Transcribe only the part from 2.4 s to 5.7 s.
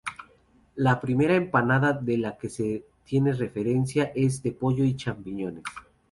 se tiene referencia es de pollo y champiñones.